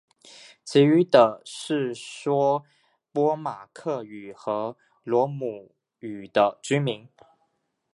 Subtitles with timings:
[0.65, 2.63] 其余的是说
[3.11, 7.07] 波马克语和罗姆语的居民。